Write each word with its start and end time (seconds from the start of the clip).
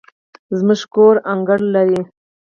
زموږ 0.57 0.81
کور 0.93 1.15
انګړ 1.31 1.59
لري 1.73 1.99